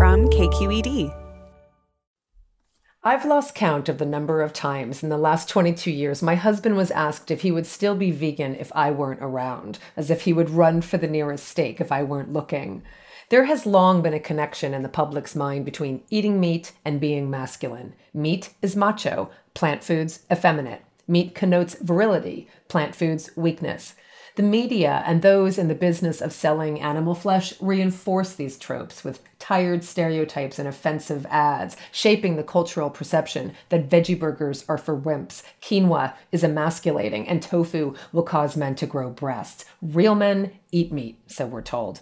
[0.00, 1.14] from KQED.
[3.02, 6.78] I've lost count of the number of times in the last 22 years my husband
[6.78, 10.32] was asked if he would still be vegan if I weren't around, as if he
[10.32, 12.82] would run for the nearest steak if I weren't looking.
[13.28, 17.28] There has long been a connection in the public's mind between eating meat and being
[17.28, 17.92] masculine.
[18.14, 20.80] Meat is macho, plant foods effeminate.
[21.06, 23.94] Meat connotes virility, plant foods weakness.
[24.36, 29.20] The media and those in the business of selling animal flesh reinforce these tropes with
[29.50, 35.42] tired stereotypes and offensive ads, shaping the cultural perception that veggie burgers are for wimps,
[35.60, 39.64] quinoa is emasculating, and tofu will cause men to grow breasts.
[39.82, 42.00] Real men eat meat, so we're told.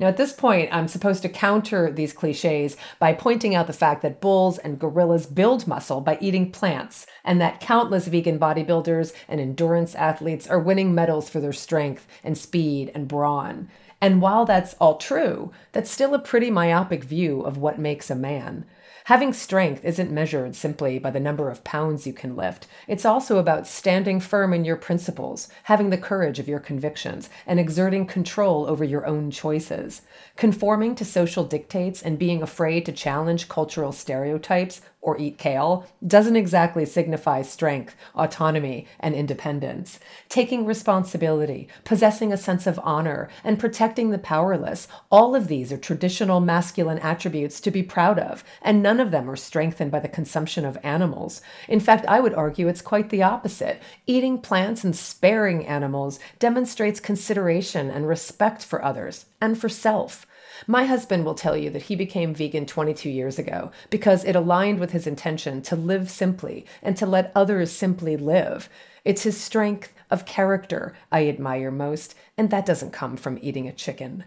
[0.00, 4.02] Now, at this point, I'm supposed to counter these cliches by pointing out the fact
[4.02, 9.40] that bulls and gorillas build muscle by eating plants, and that countless vegan bodybuilders and
[9.40, 13.68] endurance athletes are winning medals for their strength and speed and brawn.
[14.00, 18.14] And while that's all true, that's still a pretty myopic view of what makes a
[18.14, 18.64] man.
[19.04, 22.66] Having strength isn't measured simply by the number of pounds you can lift.
[22.86, 27.58] It's also about standing firm in your principles, having the courage of your convictions, and
[27.58, 30.02] exerting control over your own choices.
[30.36, 36.36] Conforming to social dictates and being afraid to challenge cultural stereotypes or eat kale doesn't
[36.36, 39.98] exactly signify strength, autonomy, and independence.
[40.28, 45.78] Taking responsibility, possessing a sense of honor, and protecting the powerless, all of these are
[45.78, 50.08] traditional masculine attributes to be proud of, and none of them are strengthened by the
[50.08, 51.40] consumption of animals.
[51.68, 53.80] In fact, I would argue it's quite the opposite.
[54.06, 60.26] Eating plants and sparing animals demonstrates consideration and respect for others and for self.
[60.66, 64.78] My husband will tell you that he became vegan 22 years ago because it aligned
[64.78, 68.68] with his intention to live simply and to let others simply live.
[69.04, 73.72] It's his strength of character I admire most, and that doesn't come from eating a
[73.72, 74.24] chicken.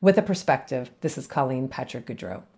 [0.00, 2.42] With a perspective, this is Colleen Patrick Goudreau.